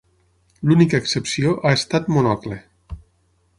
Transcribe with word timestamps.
L'única 0.69 1.01
excepció 1.03 1.53
ha 1.71 1.75
estat 1.81 2.11
Monocle. 2.17 2.61